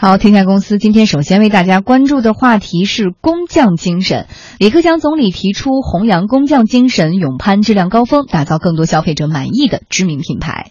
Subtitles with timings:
[0.00, 4.28] 好，天下公司今天首先为大家关注的话题是工匠精神。
[4.60, 10.70] 李克强总理提出弘扬工匠精神，勇攀质量高峰，打造更多消费者满意的知名品牌。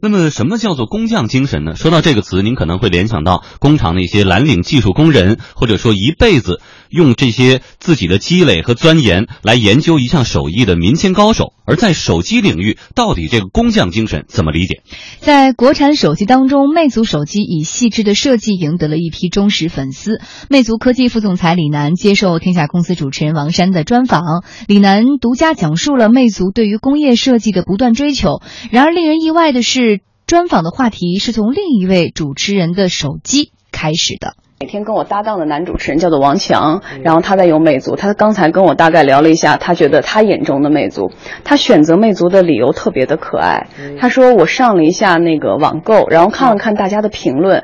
[0.00, 1.74] 那么，什么叫做工匠精神呢？
[1.74, 6.60] 说到这个词，您可能会联想到工厂那些蓝领技术工人，或者说一辈子
[6.90, 11.52] 用这些自己的积累和钻研来研究一项手艺的民间高手。
[11.66, 14.82] 而在手机领域，到底这个工匠精神怎么理解？
[15.20, 20.20] 在国产手机当中，魅族手机以细致的设计赢得了一批忠实粉丝。
[20.50, 28.42] 魅族科技副总裁李楠接受天下公司主持人王珊的专访，李楠独家讲述了魅族对于工业设计的不断追求。
[28.70, 30.00] 然而，令人意外的是。
[30.26, 34.36] 专访的话题是从另一位主持人的手机开始的。
[34.64, 37.96] 每天跟我搭档的男主持人叫做王强，然后他在用魅族。
[37.96, 41.12] 他刚才跟我大概聊了一下，他觉得他眼中的魅族，
[41.44, 43.66] 他选择魅族的理由特别的可爱。
[43.98, 47.62] 他说我上了一下那个网购，然后看了看大家的评论。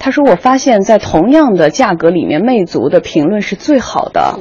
[0.00, 4.40] 他说我发现，在同样的价格里面，魅族的评论是最好的。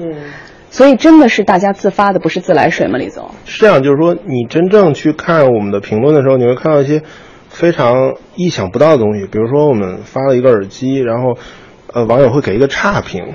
[0.72, 2.98] 所以真的是大家自发的，不是自来水吗？
[2.98, 7.04] 李总是这样，就是说你真正去看我们的评论的时候，你会看到一些。
[7.54, 11.38] 非常意想不到的东西，比如说我们发了一个耳机，然后，
[11.94, 13.34] 呃，网友会给一个差评。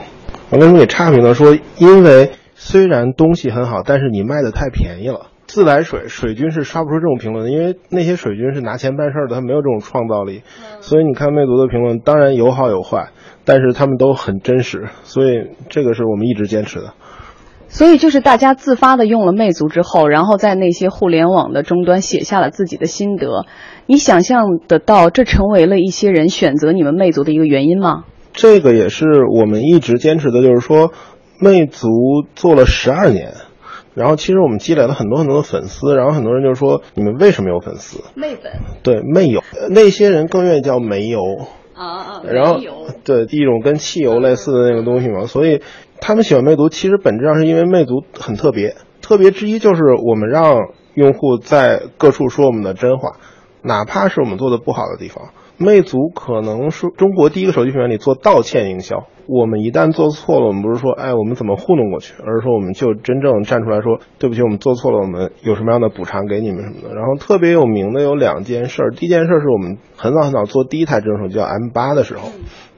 [0.50, 1.34] 我为什么给差评呢？
[1.34, 5.26] 说因为虽然东西很好，但是你卖的太便宜了。
[5.46, 10.42] 自来水水军是刷不出这种评论的，因为那些水军是拿钱办事的，他没有这种创造力。
[10.80, 13.10] 所以你看魅族的评论，当然有好有坏，
[13.44, 14.88] 但是他们都很真实。
[15.04, 16.94] 所以这个是我们一直坚持的。
[17.68, 23.44] 所以就是大家自发的用了魅族之后，然后在那些互联网的终端写下了自己的心得。
[23.86, 28.04] 你想象得到这成为了一些人选择你们魅族的一个原因吗？
[28.36, 30.92] 这个也是我们一直坚持的，就是说，
[31.40, 31.88] 魅族
[32.36, 33.32] 做了十二年，
[33.94, 38.04] 然后其实我们积累了很多很多的粉丝，然后很多人就说你们为什么有粉丝？
[38.14, 38.52] 魅粉。
[38.82, 41.20] 对，魅友，那些人更愿意叫煤油。
[41.74, 42.58] 啊啊，然后
[43.04, 45.62] 对一种跟汽油类似的那个东西嘛，所以
[46.00, 50.56] 他们喜欢魅族，其实本质上是因为魅族很特别，特别之一就是我们让
[50.94, 53.16] 用户在各处说我们的真话。
[53.62, 59.06] 哪怕是我们做的不好的地方，魅族可能是中国第一个手机品牌里做道歉营销。
[59.27, 66.94] 我们一旦做错了，我们不是说哎我们怎么糊弄过去，而是说我们就真正站出来说对不起，我们做错了，我们有什么样的补偿给你们什么的。
[66.94, 72.28] 然后特别有名的有两件事，第一件事是我们很早很早做第一台智能手机叫 M 八的时候，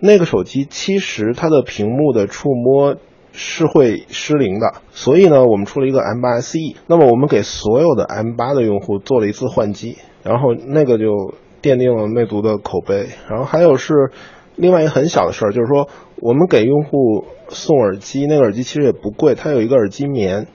[0.00, 2.97] 那个手机其实它的屏幕的触摸
[3.33, 9.99] 是会失灵的，所以呢我们出了一个 M 八 SE，那么我们给所有的 M 八的用户做了一次换机。
[10.25, 13.06] 然后那个就奠定了魅族的口碑。
[13.28, 14.10] 然后还有是
[14.56, 15.88] 另外一个很小的事儿，就是说
[16.20, 20.47] 我们给用户送耳机，那个耳机其实也不贵，它有一个耳机棉。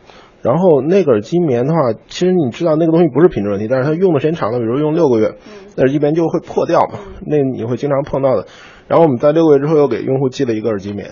[0.42, 5.36] 然后那个耳机棉的话，其实你知道那个东西不是品质问题，但是它用的时间长了，比如用六个月，
[5.78, 8.46] 那耳机棉就会破掉嘛，那你会经常碰到的。
[8.90, 11.12] 然后我们在六个月之后又给用户寄了一个耳机棉。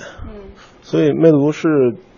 [0.82, 1.70] 所以魅族是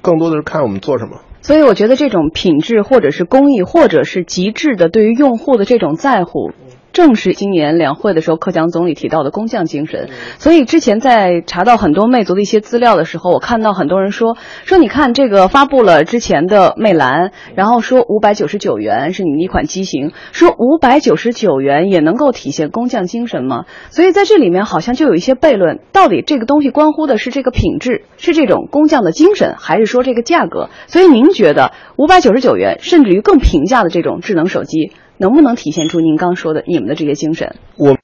[0.02, 1.20] 更多的是看我们做什么。
[1.42, 6.52] 所以我觉得这种品质，或者是工艺，或者是极致的对于用户的这种在乎。
[6.94, 10.10] 正是今年两会的时候，克强总理提到的工匠精神。
[10.38, 23.66] 所以之前在查到很多魅族的一些资料的时候，我看到很多人说说，你看这个发布了之前的魅蓝，然后说五百九十九元是你们一款机型，说五百九十九元也能够体现工匠精神吗？
[23.90, 30.70] 所以在这里面好像就有一些悖论，到底这个东西关乎的是这个品质，是这种工匠的精神，还是说这个价格？
[30.86, 34.92] 所以您觉得五百九十九元，甚至于更平价的这种智能手机？
[35.18, 37.56] 能不能体现出您刚说的你们的这些精神？
[37.76, 37.98] 我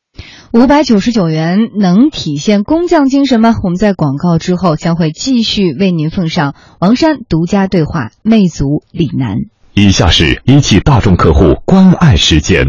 [0.51, 3.55] 五百九十九元能体现工匠精神吗？
[3.63, 9.37] 我们在广告之后将会继续为您奉上王山独家对话，魅族李楠。
[9.75, 12.65] 以下是一汽大众客户关爱时间，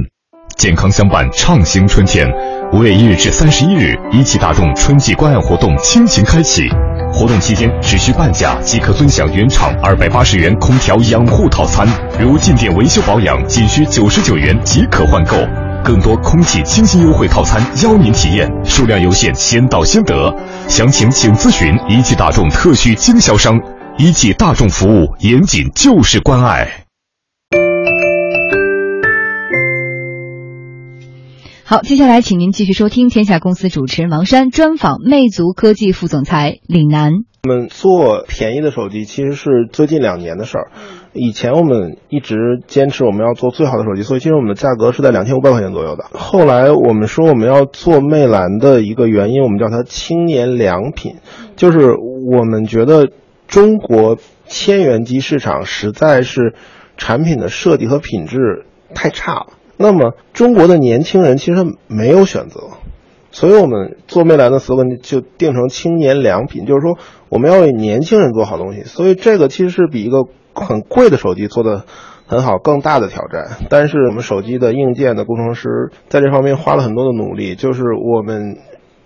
[0.60, 2.30] 健康相伴，畅行春天。
[2.70, 6.68] 五月一日至三十一日，一汽大众春季关爱活动倾情开启。
[7.10, 11.88] 活动期间只需半价即可尊享原厂二百八十元空调养护套餐，
[12.18, 15.34] 如进店维修保养仅需九十九元即可换购。
[15.82, 20.30] 更多空气清新优惠套餐邀您体验，数量有限，先到先得。
[20.68, 23.58] 详情请咨询一汽大众特需经销商。
[23.96, 26.89] 一汽大众服务严谨就是关爱。
[31.70, 37.12] 好，接下来请您继续收听天下公司主持人王山专访魅族科技副总裁李楠。
[37.44, 40.72] 我们做便宜的手机其实是最近两年的事儿，
[41.12, 46.06] 以前我们一直坚持我们要做最好的手机，所以其实我们的价格是在两千五百块钱左右的。
[46.12, 51.18] 后来我们说我们要做魅蓝的一个原因，我们叫它青年良品，
[51.54, 53.10] 就是我们觉得
[53.46, 54.18] 中国
[54.48, 56.52] 千元机市场实在是
[56.96, 59.46] 产品的设计和品质太差了。
[59.82, 62.68] 那么，中国的年轻人其实没有选择，
[63.30, 66.98] 所以我们做魅蓝的 slogan 就定成青年良品，就是说
[67.30, 68.82] 我们要为年轻人做好东西。
[68.84, 71.86] 所以这个其实是比一个很贵的手机做的
[72.26, 73.56] 很好更大的挑战。
[73.70, 78.58] 但是我们手机的硬件的工程师在这方面花了很多的努力，就是我们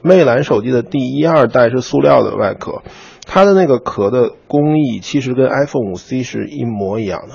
[0.03, 2.83] 魅蓝手机的第一二代是塑料的外壳，
[3.25, 7.35] 它的那个壳的工艺其实跟 iPhone 五 C 是一模一样的。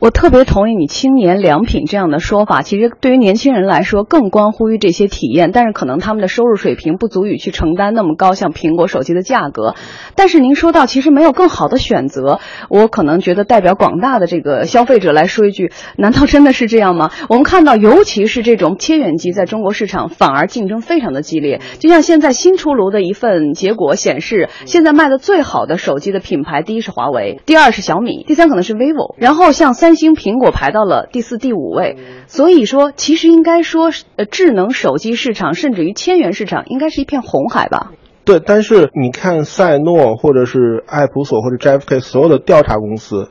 [0.00, 2.62] 我特别同意你“青年良品”这样的说法。
[2.62, 9.74] 其实对于年轻人来说，更关乎于这些体验，但是可能他们的收入水平不足以去承担那么高像苹果手机的价格。
[10.14, 17.10] 但是您说到，其实没有更好的选择，我可能觉得代表广大的这个消费者来说一句：难道真的是这样吗？
[17.28, 21.60] 我们看到，尤其是这种切远机，在中国市场反而竞争非常的激烈。
[21.78, 29.89] 就像现在新出炉的一份结果显示，现在卖的最好的手机的品牌，第一是华为，第二是小米，第三可能是 vivo，然后像三。
[29.90, 31.96] 三星、苹果排到了第四、第五位，
[32.28, 37.90] 所以说，其实应该说，呃，智能手机市场甚至于千元市场，应该是一片红海吧？
[38.24, 43.30] 对，但是你看赛诺或者是爱普索或者 JFK 所有的调查公司，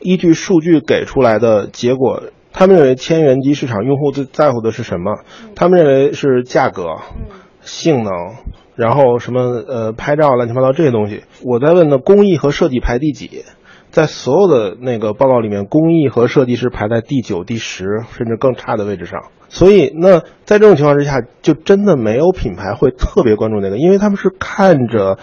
[0.00, 5.20] 依据数据给出来的结果，他们认为千元机市场用户最在乎的是什么？
[5.54, 6.86] 他们认为是价格、
[7.60, 8.12] 性能，
[8.74, 11.22] 然后什么呃拍照乱七八糟这些东西。
[11.44, 13.44] 我在问的工艺和设计排第几？
[13.90, 19.24] 在所有的那个报告里面，工艺和设计师排在第九、第十，甚至更差的位置上。
[19.48, 25.18] 所以，那在这种情况之下，就真的没有品牌会特别关注那个，因为他们是看着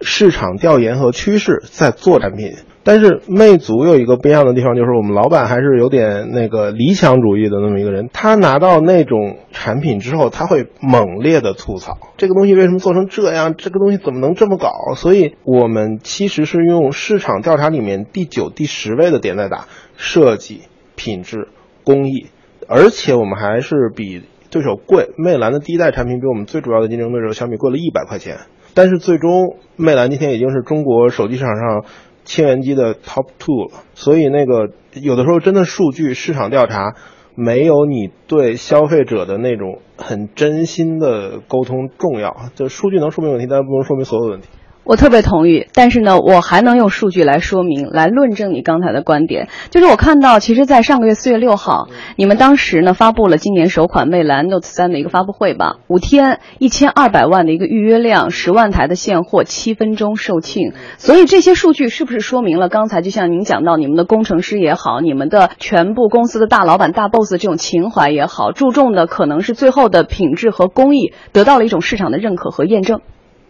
[0.00, 2.52] 市场调研和趋势在做产品。
[2.84, 8.10] 但是魅族有一个不一样的地方，就是我们老板还是有点那个理想主义的那么一个人。
[8.12, 14.94] 他拿到那种产品之后，他会猛烈的吐槽这个东西为什么做成这样，这个东西怎么能这么搞？
[14.96, 19.64] 所以我们其实是用市场调查里面第九、第十位的点在打
[19.96, 20.60] 设计、
[20.94, 21.48] 品质、
[21.84, 22.26] 工艺，
[22.68, 25.08] 而且我们还是比对手贵。
[25.16, 28.40] 魅蓝的第一代产品比我们最主要的竞争对手小米贵了一百块钱，
[28.74, 31.84] 但是最终魅蓝今天已经是中国手机市场上。
[32.24, 36.94] 千元机的 top two，所以那个有的时候真的数据市场调查
[37.34, 42.36] 没有你对消费者的那种很真心的沟通重要。
[42.54, 44.48] 就数据能说明问题，但不能说明所有问题。
[44.84, 49.48] 我特别同意，但是呢，我还能用数据来说明、来论证你刚才的观点。
[49.70, 60.74] 就是我看到，其实，在上个月四月六号，你们当时呢发布了今年首款魅蓝 Note 三的一个发布会吧，五天一千二百万的一个预约量，十万台的现货，七分钟售罄。
[60.98, 73.00] 所以这些数据是不是说明了刚才就像您讲到，你们的工程师也好，你们的全部公司的大老板、大 boss 这种情怀也好，注重的可能是最后的品质和工艺得到了一种市场的认可和验证。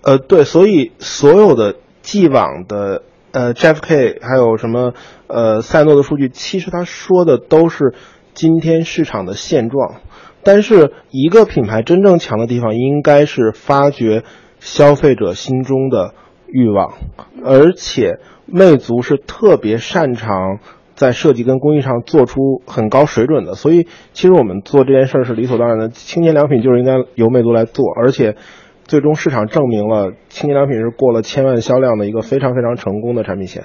[0.07, 3.03] 呃，对，所以所有的既往的
[3.33, 4.93] 呃 JFK 还有什么
[5.29, 7.95] 呃赛诺的数据，其实他说的都是
[8.35, 10.03] 今天市场的现状。
[10.43, 14.25] 但是一个品牌真正强的地方，应该是发掘
[14.61, 16.13] 消费者心中的
[16.49, 16.93] 欲望，
[17.43, 20.59] 而且魅族是特别擅长
[20.95, 23.55] 在设计跟工艺上做出很高水准的。
[23.55, 28.37] 所以其实我们做这件事儿是理所当然的，青年良品就是应该由魅族来做，而且。
[28.87, 33.65] 最终市场证明了清洁良品是过了千万销量的一个非常非常成功的产品线，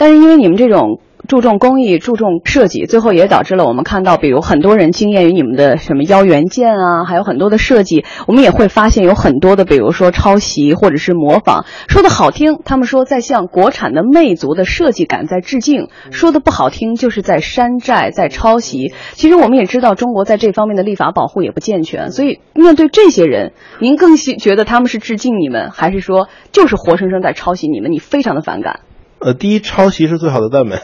[0.00, 0.98] 但是因为你们这种。
[1.28, 8.04] 注重工艺，注重设计，最后也导致了我们看到，比如很多人惊艳于你们的什么腰圆件啊，还有很多的设计。
[8.26, 11.66] 我们也会发现有很多的，比如说抄袭或者是模仿。
[11.88, 18.92] 说的好听，他们说在向国产的魅族的设计感在致敬；说的不好听，就是在山寨、在抄袭。
[19.12, 22.10] 其实我们也知道，中国在这方面的立法保护也不健全。
[22.10, 27.92] 所以面对这些人，您更觉得他们是致敬你们，还是说就是活生生在抄袭你们？
[27.92, 28.80] 你非常的反感。
[29.20, 30.76] 呃，第一，抄袭是最好的赞美，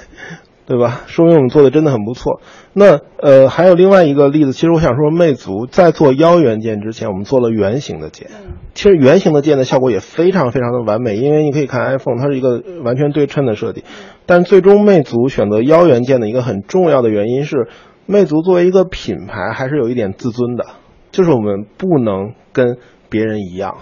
[0.66, 1.02] 对吧？
[1.06, 2.40] 说明我们做的真的很不错。
[2.74, 8.28] 那呃，还有另外一个例子，其实我想说，魅族在做腰元件之前，我们做了圆形的键。
[8.74, 13.84] 其实圆形的键的效果也非常非常的完美，因为你可以看 iPhone，它是一个完全对称的设计。
[14.26, 17.68] 但最终魅族选择腰元件的一个很重要的原因是，
[18.04, 20.66] 魅族作为一个品牌，还是有一点自尊的，
[21.10, 22.76] 就是我们不能跟
[23.08, 23.78] 别人一样。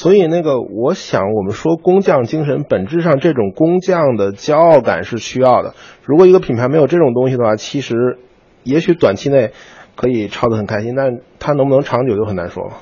[0.00, 5.74] 所以，那个，我想，我们说工匠精神，本质上这种工匠的骄傲感是需要的。
[6.04, 8.16] 如果一个品牌没有这种东西的话，其实，
[8.62, 9.50] 也许短期内
[9.96, 12.74] 可以抄得很开心，但它能不能长久就很难说了。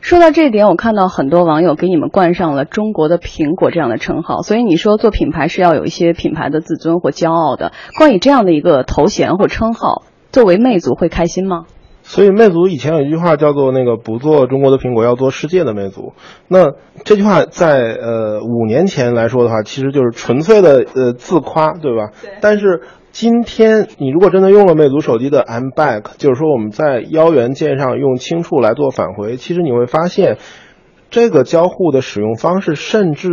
[0.00, 4.42] 说到这一点，我看到很多网友给你们冠上了“中国的苹果”这样的称号。
[4.42, 7.72] 所以你说做品牌是要有一些品牌的自尊或骄傲的。
[7.98, 11.64] 关于这样的一个头衔或称号，作为魅族会开心吗？
[12.10, 16.12] 所以魅族以前有一句话叫做“那个不做中国的苹果，要做世界的魅族”。
[16.48, 16.72] 那
[17.04, 22.10] 这句话在呃五年前来说的话，其实就是纯粹的呃自夸，对吧？
[22.20, 22.32] 对。
[22.40, 30.38] 但是今天你如果真的用了魅族手机的 I'm Back，就是说我们在腰元件上用轻触来做返回，其实你会发现，
[31.10, 33.28] 这个交互的使用方式，甚至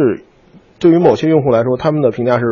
[0.78, 2.44] 对于某些用户来说，他们的评价是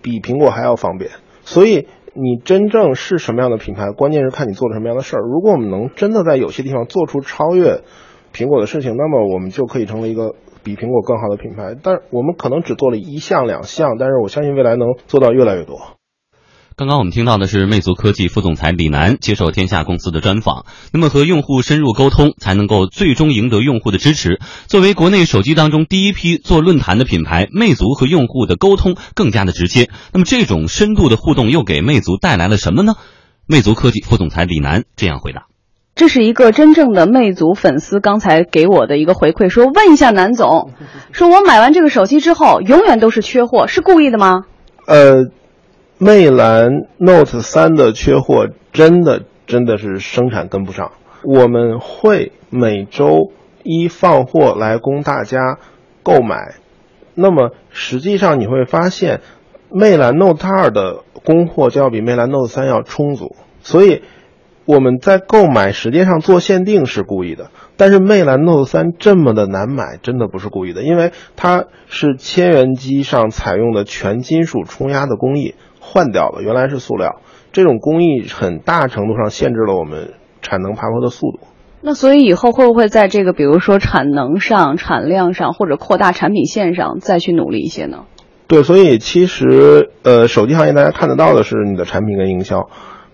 [0.00, 1.10] 比苹果还要方便。
[1.42, 5.20] 所以你真正是什么样的品牌，关键是看你做了什么样的事儿。
[5.20, 7.82] 如果我们能真的在有些地方做出超越
[8.32, 11.76] 苹果的事情，那么我们就可以成为一个比苹果更好的品牌。
[11.82, 15.93] 但我们可能只做了一项两项，但是我相信未来能做到越来越多。
[16.76, 20.66] 刚刚我们听到的是魅族科技副总裁李楠接受天下公司的专访。
[20.92, 24.40] 那么和用户深入沟通，才能够最终赢得用户的支持。
[24.66, 29.88] 作为国内手机当中第一批做论坛的品牌，魅族和用户的沟通更加的直接。
[30.12, 32.94] 那么这种深度的互动又给魅族带来了什么呢？
[33.46, 35.46] 魅族科技副总裁李楠这样回答：
[35.94, 40.72] 这是一个真正的魅族粉丝刚才给我的一个回馈，说问一下南总，
[41.12, 44.40] 说我买完这个手机之后，永远都是缺货，是故意的吗？
[44.88, 45.30] 呃。
[45.98, 53.30] 魅蓝 Note 三的缺货真的真的是生产跟不上，我们会每周
[53.62, 55.58] 一放货来供大家
[56.02, 56.56] 购买。
[57.14, 59.20] 那么实际上你会发现，
[59.70, 64.02] 魅蓝 Note 二的供货就要比魅蓝 Note 三要充足，所以
[64.64, 67.50] 我们在购买时间上做限定是故意的。
[67.76, 75.54] 但是魅蓝 Note 三这么的难买，真的不是故意的，因为它是千元机上采用的全金属冲压的工艺。
[75.84, 77.20] 换掉了，原来是塑料，
[77.52, 81.40] 这种工艺很大程度上限制了我们产能爬坡的速度。
[81.82, 88.06] 那所以以后会不会在这个，比如说产能上、产量上，或者扩大产品线上再去努力一些呢？
[88.46, 92.70] 对，所以其实呃，手机行业大家看得到的是你的产品跟营销，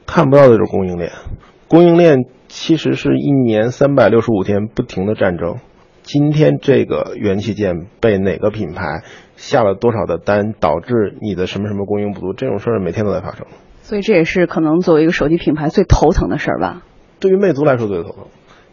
[0.06, 1.10] 看不到的就是供应链。
[1.66, 5.56] 供应链其实是一年三百六十五天不停的战争。
[6.02, 9.02] 今天这个元器件被哪个品牌
[9.40, 13.46] 下了多少的单，导致你的什么什么供应不足，这种事儿每天都在发生。
[13.80, 16.82] 所以这也是可能作为一个手机品牌最头疼的事儿吧。
[17.18, 18.26] 对于魅族来说最头疼，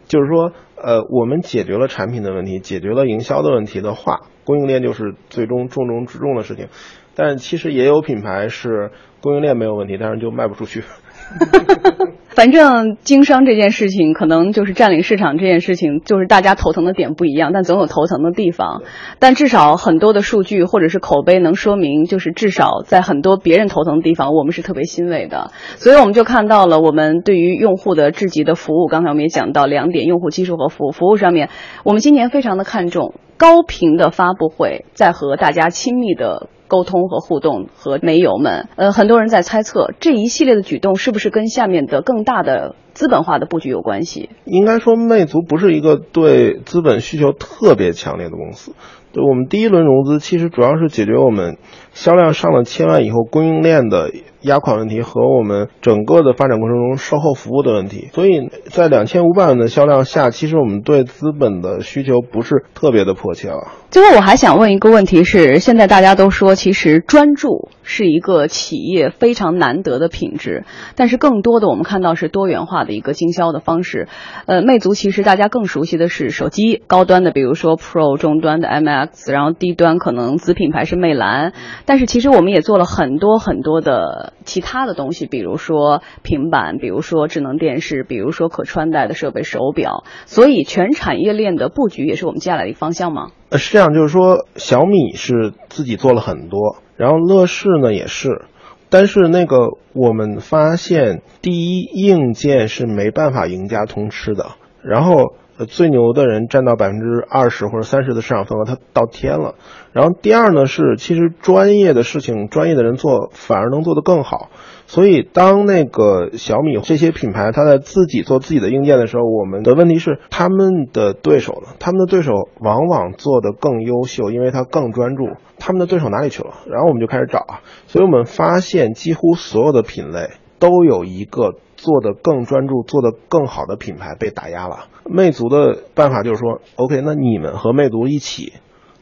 [0.06, 6.68] 就是说，呃，我们解决了产品的问题，解决了营销的问题的话，供应链就是最终重中之重的事情。
[7.14, 8.90] 但其实也有品牌是
[9.22, 10.82] 供应链没有问题，但是就卖不出去。
[12.28, 18.82] 反正经商这件事情，可能就是占领市场这件事情，就是大家头疼的点不一样，但总有头疼的地方。
[19.18, 25.50] 但至少很多的数据或者是口碑能说明，就是至少在很多别人头疼的地方，我们是特别欣慰的。
[25.78, 28.86] 所以我们就看到了，我们对于用户的至极的服务。
[28.86, 30.92] 刚才我们也讲到两点：用户基础和服务。
[30.92, 31.50] 服务上面，
[31.82, 36.48] 我们今年非常的看重高频的发布会，在和大家亲密的。
[36.68, 44.28] 沟通和互动和煤油们，呃，很多人在猜测这一系列的举动是不是跟下面的更大的资本化的布局有关系？
[44.44, 48.74] 应该说，魅族不是一个对资本需求特别强烈的公司。
[49.10, 51.56] 对我们第一轮融资，其实主要是解决我们
[51.98, 54.12] 销量上了千万以后供应链的。
[54.40, 63.66] 压款问题和我们整个的发展过程中售后服务的问题，所以在两千五百万的销量下，其实我们对资本的需求不是特别的迫切了。
[63.90, 70.64] 最后我还想问一个问题是：现在大家都说，其实专注是一个企业非常难得的品质，
[70.94, 74.06] 但是更多的我们看到是多元化的一个经销的方式。
[74.46, 81.54] 呃，魅族其实大家更熟悉的是手机高端的，比如说 Pro 中端的 MX，然后低端可能子品牌是魅蓝，
[81.88, 84.34] 但是其实我们也做了很多很多的。
[84.44, 93.28] 其他的东西，比如说平板，比如说智能电视，比如说可穿戴的设备、手表，所以全产业链的布局也是我们接下来的一个方向吗？
[93.50, 98.42] 呃，是这样，就是说小米是自己做了很多，然后乐视呢也是，
[98.88, 104.46] 但是那个我们发现，第一硬件是没办法赢家通吃的，
[104.82, 105.34] 然后。
[105.66, 109.54] 最牛的人占到百分之二十或者三十的市场份额，他到天了。
[109.92, 114.50] 然后第二呢是，其实专业的事情，专业的人做反而能做得更好。
[114.86, 121.74] 所以当那个小米这些品牌他在自己做自己的硬件的时候，我们的问题是他们的对手呢？
[121.78, 125.24] 他们的对手往往做得更优秀，因为他更专注。
[125.58, 126.54] 他们的对手哪里去了？
[126.66, 127.60] 然后我们就开始找啊。
[127.86, 131.56] 所以我们发现几乎所有的品类都有一个。
[131.80, 134.88] 做的更专注、做的更好的品牌被打压了。
[135.04, 138.54] 魅族的办法就是说，OK，那你们和魅族一起，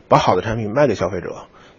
[0.09, 1.31] 把好的产品卖给消费者。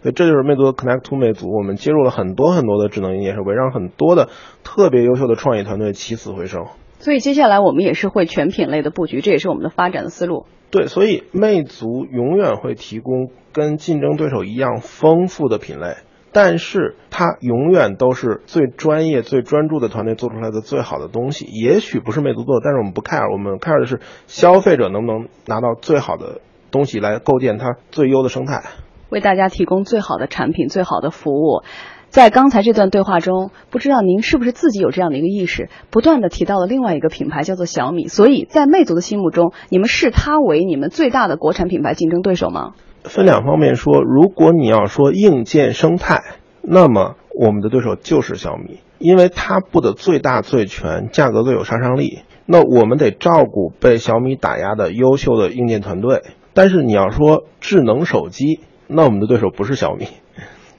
[0.02, 1.56] 所以这就是魅族的 Connect to 魅族。
[1.56, 4.28] 我们接入了很多很多的智能硬件设备，让很多的
[4.64, 6.66] 特别优秀的创业团队起死回生。
[6.98, 10.46] 所以接下来我们也是会全品类的布局，这也是我们的发展的思路。
[10.72, 15.94] 对，所以魅族永远会提供跟竞争对手一样丰富的品类。
[16.32, 21.46] 但是它永远都是最专业、最专注的团队做出来的最好的东西。
[21.46, 28.62] 也许不是魅族做的，但是我们不 care，我们 care 的是消费者能不能拿到最好的东西来构建它最优的生态，
[29.08, 31.62] 为大家提供最好的产品、最好的服务。
[32.10, 42.72] 在刚才这段对话中，不知道您是不是自己有这样的一个意识，不断的提到了另外一个品牌叫做小米，所以在魅族的心目中，你们视它为你们最大的国产品牌竞争对手吗？
[43.08, 46.22] 分两方面说，如果你要说硬件生态，
[46.62, 52.20] 那么我们的对手就是小米，因为它布的最大最全，价格最有杀伤力。
[52.46, 56.22] 那我们得照顾被小米打压的优秀的硬件团队。
[56.54, 60.06] 但是你要说智能手机，那我们的对手不是小米，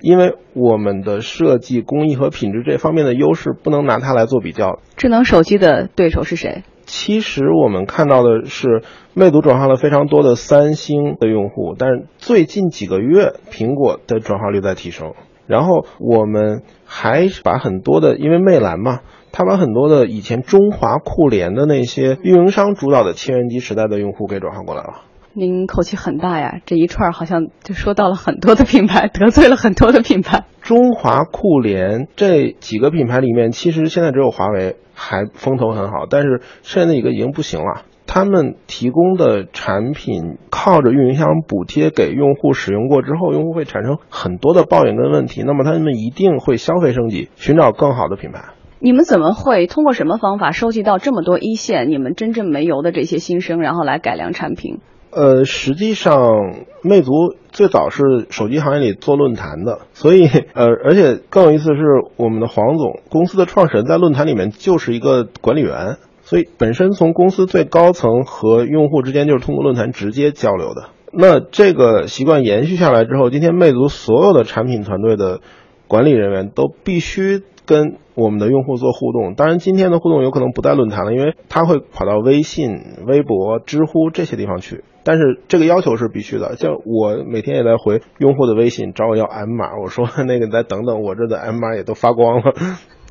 [0.01, 4.79] 因为我们的设计工艺和品质这方面的优势不能拿它来做比较。
[4.97, 6.63] 智能手机的对手是谁？
[6.89, 8.81] 其实我们看到的是，
[9.13, 15.13] 魅族转化了非常多的三星的用户，但是最近几个月苹果的转化率在提升。
[15.45, 19.01] 然后我们还把很多的，因为魅蓝嘛。
[19.31, 25.01] 他把很多的以前中华酷联的那些运营商主导的千元机时代的用户给转化过来了。
[25.33, 30.45] 您口气很大呀，这一串好像就说到了很多的品牌，得罪了很多的品牌。
[30.61, 37.83] 中华酷联这几个品牌里面，其实现在只有华为还风头很好，但是剩下那几个已经不行了。
[38.07, 48.45] 他们提供的产品靠着运营商补贴给用户使用过之后，用户会产生很多的抱怨跟问题，那么他们一定会消费升级，寻找更好的品牌。
[48.79, 54.79] 你们怎么会通过什么方法收集到这么多一线你们真正没油的这些新生，然后来改良产品？
[55.11, 57.11] 呃，实际上，魅族
[57.51, 61.81] 最早是手机行业里做论坛的，所以呃，而且更有意思是，
[62.15, 70.89] 我们的黄总公司的创始人在论坛里面就是一个管理员，所以本身从公司最高层和用户之间就是通过论坛直接交流的。
[71.11, 75.41] 那这个习惯延续下来之后，今天魅族所有的产品团队的
[75.87, 77.41] 管理人员都必须。
[77.65, 84.83] 跟我们的用户做互动，当然今天的互动有可能不在论坛了，因为他会跑到微信、微博、知乎这些地方去。
[85.03, 92.53] 但是这个要求是必须的，像我每天也在回用户的微信，找我要 M 码，我说那个你再等等，我这的 M 码也都发光了。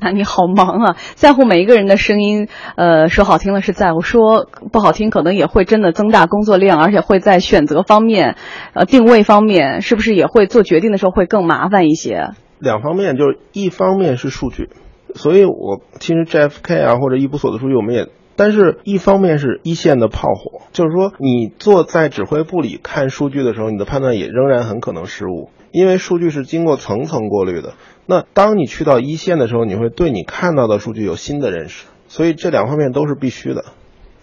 [0.01, 8.37] 那你好忙啊，在乎每一个人的声音，呃，说好听了是在乎，说不好听可能也会真的增大工作量，而且会在选择方面，
[8.73, 12.29] 呃，定位方面，是不是也会做决定的时候会更麻烦一些？
[12.59, 14.69] 两方面，就是一方面是数据，
[15.15, 18.07] 所以我其实 GFK 啊或者易普所的数据我们也，
[18.39, 27.73] 但是一方面是一线的炮火，就是说你坐在指挥部里看数据的时候，你的判断也仍然很可能失误，因为数据是经过层层过滤的。
[28.05, 33.65] 那当你去到一线的时候，你会对你看到的数据有新的认识，所以这两方面都是必须的。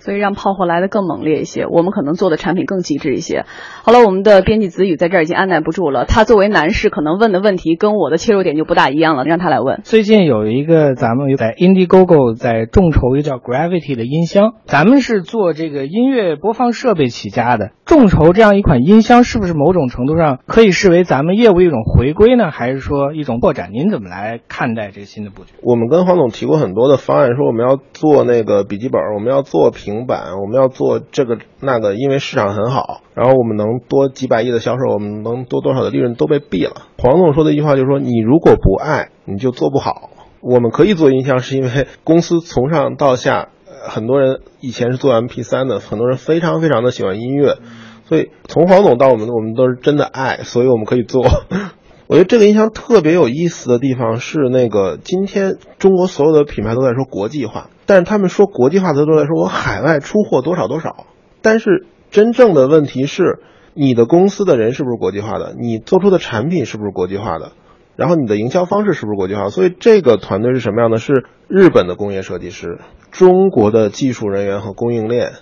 [0.07, 3.45] 所以让炮火来的更猛烈一些，我们可能做的产品更极致一些。
[3.83, 9.81] 好了，我们的编辑子宇在这儿已经按耐不住了，他作为男士可能问的问题跟我的切入点就不大一样了，让他来问。
[9.83, 22.53] 最近有一个咱们在 Indiegogo 在众筹一个叫 Gravity 的音箱，咱们是做这个音乐播放设备起家的，众筹这样一款音箱是不是某种程度上可以视为咱们业务一种回归呢？
[22.53, 23.71] 还是说一种拓展？
[23.73, 25.55] 您怎么来看待这个新的布局？
[25.65, 29.96] 我们跟黄总提过很多的方案，说我们要做那个笔记本，我们要做屏。
[29.97, 36.87] 平板，我们要做这个那个，因为市场很好，然后我们能多几百亿的销售，我们能多多少的利润都被毙了。
[36.99, 40.11] 黄总说的一句话就是说，你如果不爱，你就做不好。
[40.41, 43.49] 我们可以做音箱，是因为公司从上到下，
[43.89, 47.57] 很多人以前是做 MP 三的，很多人非常非常的喜欢音乐，
[48.05, 51.25] 所以从黄总到我们，我们都是真的爱，所以我们可以做。
[52.09, 61.07] 我觉得这个音箱特别有意思的地方是，那个今天中国所有的品牌都在说国际化，但是他们说国际化的都在说我海外出货多少多少，
[61.41, 63.39] 但是真正的问题是，
[63.75, 65.55] 你的公司的人是不是国际化的？
[65.59, 67.53] 你做出的产品是不是国际化的？
[67.95, 69.49] 然后你的营销方式是不是国际化？
[69.49, 70.99] 所以这个团队是什么样的？
[70.99, 72.79] 是日本的工业设计师，
[73.11, 75.33] 中国的技术人员和供应链，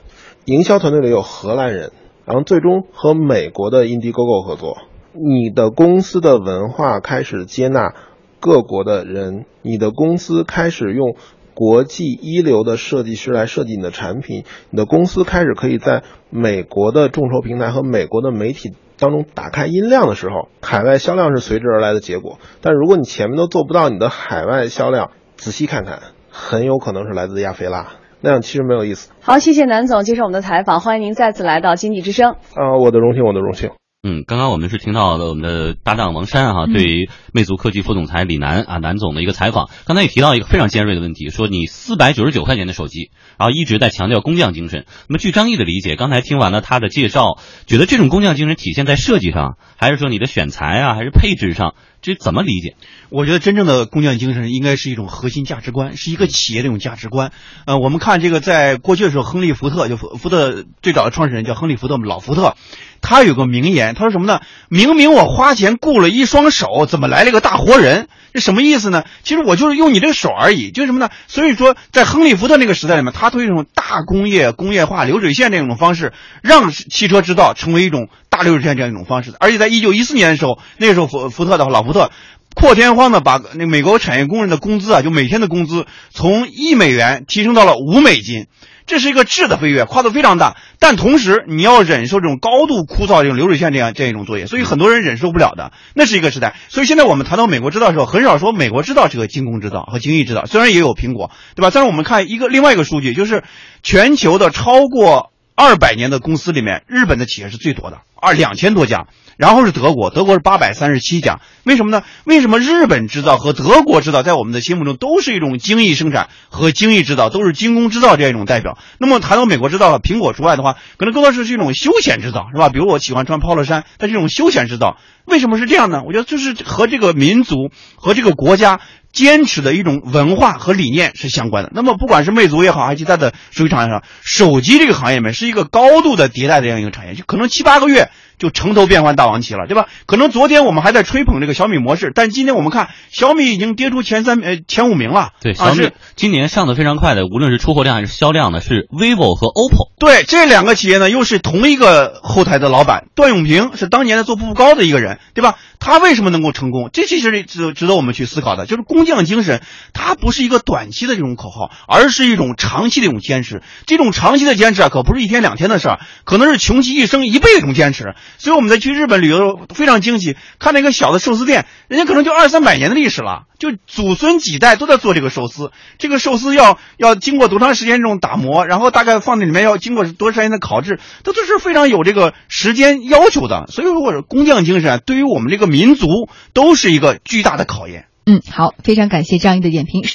[0.44, 1.90] 营销团队里有荷兰人，
[2.24, 4.76] 然后最终和美国的 Indiegogo 合作。
[5.12, 7.94] 你的公司的文化开始接纳
[8.40, 11.16] 各国的人，你的公司开始用
[11.54, 22.38] 国际一流的设计师来设计你的产品，你的公司开始可以在美国的众筹平台和美国的媒体当中打开音量的时候，海外销量是随之而来的结果。
[22.60, 29.12] 但如果你前面都做不到，你的海外销量仔细看看，很有可能是来自亚非拉，那样其实没有意思。
[29.20, 32.32] 好，谢谢南总接受我们的采访，欢迎您再次来到经济之声。
[32.54, 33.70] 啊，我的荣幸，我的荣幸。
[34.06, 39.70] 嗯，刚刚我们是听到了我们的搭档王珊哈，对于魅族科技副总裁李楠啊楠总的一个采访。
[39.86, 44.84] 刚才也提到一个非常尖锐的问题，说你四百九十九块钱的手机，然后一直在强调工匠精神。
[45.08, 51.74] 那么据张毅的理解，刚才听完了他的介绍，觉得这种工匠精神体现在设计上，还是说你的选材啊，还是配置上？
[52.04, 52.76] 这怎么理解？
[53.08, 57.32] 我觉得真正的工匠精神应该是一种核心价值观，是一个企业的一种价值观。
[57.64, 62.56] 呃，我们看这个，在过去的时候，亨利·福特就福特最早的创始人叫亨利·福特，老福特，
[63.00, 64.42] 他有个名言，他说什么呢？
[64.68, 68.08] 明明我花钱雇了一双手，怎么来了个大活人？
[68.34, 69.04] 这什么意思呢？
[69.22, 71.08] 其实我就是用你这个手而已，就是什么呢？
[71.28, 79.32] 所以说，在亨利·福特那个时代里面，他推这种大工业、工业化、流水线这种方式，让汽车制造成为一种大流水线这样一种方式。
[79.38, 82.10] 而且在一九一四年的时候，那时候福福特的话老福特。
[82.56, 88.46] 破天荒的把那美国产业工人的工资啊，就每天的工资从一美元提升到了五美金，
[88.86, 90.56] 这是一个质的飞跃，跨度非常大。
[90.78, 95.72] 但同时你要忍受这种高度枯燥这种流水线这样这样一种作业，所以很多人忍受不了的。
[95.94, 96.56] 那是一个时代。
[96.68, 101.70] 所以现在我们谈到美国制造的时候，很少说美国制造这个精工制造和精益制造，虽然也有苹果，对吧？
[101.72, 103.42] 但是我们看一个另外一个数据，就是
[103.82, 109.06] 全球的超过二百年的公司里面，日本的企业是最多的，二两千多家。
[109.36, 111.40] 然后是德国，德国是八百三十七家。
[111.64, 112.04] 为什么呢？
[112.24, 118.78] 为什么日本制造和德国制造在我们的心目中都是一种精益生产和精益制造，都是精工制造这样一种代表？
[118.98, 122.68] 那么谈到美国制造，苹果除外的话，可能更多是是一种休闲制造，是吧？
[122.68, 126.02] 比如我喜欢穿 Polo 衫，但这种休闲制造为什么是这样呢？
[126.06, 128.80] 我觉得就是和这个民族和这个国家。
[129.14, 131.70] 坚持的一种文化和理念是相关的。
[131.72, 139.86] 那么，不管是魅族也好，还是其他的手机厂商，手机这个行业里面是一个高度的迭代的这样一个产业，就可能七八个月就城头变换大王旗了，对吧？
[140.06, 145.30] 可能昨天我们还在吹捧这个小米模式，但今天我们看小米已经跌出前三呃前五名了。
[145.40, 149.92] 对，小米今年上的非常快的，无论是出货量还是销量呢，是 vivo 和 OPPO。
[149.98, 155.56] 对，这两个企业呢，又是同一个后台的老板，段永平是当年的做步步高的一个人，对吧？
[155.78, 156.88] 他为什么能够成功？
[156.92, 159.60] 这其实值值得我们去思考的，就是工匠精神，
[159.92, 163.62] 它不是一个短期的这种口号，而是一种长期的一种坚持。
[163.86, 168.14] 这种长期的坚持啊，可不是一天两天的事儿，可能是穷其一生一辈子这种坚持。
[168.38, 175.72] 所以我们在去日本旅游非常惊喜，看那个小的寿司店，人家可能就二三百年的历史了，就祖孙几代都在做这个寿司。
[175.98, 183.66] 这个寿司要要经过多长时间这种打磨，然后大概放在里面要经过多长时间的烤制，它都是非常有这个时间要求的。
[183.66, 185.64] 所以说，工匠精神对于我们这个。
[185.74, 188.04] 民族都是一个巨大的考验。
[188.26, 190.04] 嗯，好，非常感谢张毅的点评。